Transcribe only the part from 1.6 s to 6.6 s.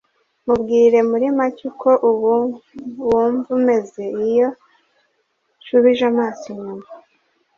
uko ubu wumva umeze iyo nshubije amaso